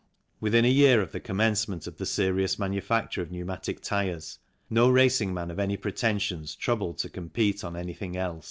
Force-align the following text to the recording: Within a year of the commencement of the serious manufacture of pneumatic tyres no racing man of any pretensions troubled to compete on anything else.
Within 0.39 0.65
a 0.65 0.67
year 0.67 0.99
of 0.99 1.11
the 1.11 1.19
commencement 1.19 1.85
of 1.85 1.97
the 1.97 2.07
serious 2.07 2.57
manufacture 2.57 3.21
of 3.21 3.29
pneumatic 3.29 3.81
tyres 3.81 4.39
no 4.67 4.89
racing 4.89 5.31
man 5.31 5.51
of 5.51 5.59
any 5.59 5.77
pretensions 5.77 6.55
troubled 6.55 6.97
to 6.97 7.07
compete 7.07 7.63
on 7.63 7.75
anything 7.75 8.17
else. 8.17 8.39